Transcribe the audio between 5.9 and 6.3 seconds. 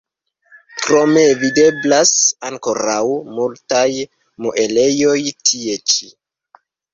ĉi.